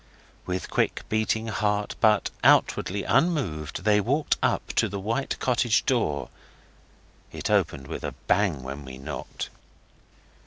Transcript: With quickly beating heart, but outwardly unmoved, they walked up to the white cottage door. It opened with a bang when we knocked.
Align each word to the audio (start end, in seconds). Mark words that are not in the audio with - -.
With 0.47 0.71
quickly 0.71 1.05
beating 1.09 1.49
heart, 1.49 1.93
but 2.01 2.31
outwardly 2.43 3.03
unmoved, 3.03 3.83
they 3.83 4.01
walked 4.01 4.35
up 4.41 4.69
to 4.77 4.89
the 4.89 4.99
white 4.99 5.37
cottage 5.37 5.85
door. 5.85 6.29
It 7.31 7.51
opened 7.51 7.85
with 7.85 8.03
a 8.03 8.13
bang 8.25 8.63
when 8.63 8.83
we 8.83 8.97
knocked. 8.97 9.51